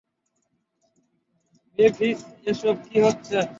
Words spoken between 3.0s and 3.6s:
হচ্ছে?